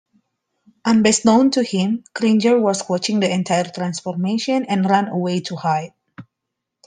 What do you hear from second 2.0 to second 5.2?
Cringer was watching the entire transformation and ran